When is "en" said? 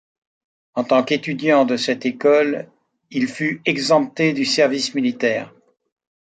0.73-0.83